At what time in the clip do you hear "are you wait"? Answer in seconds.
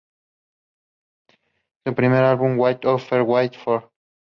2.85-3.53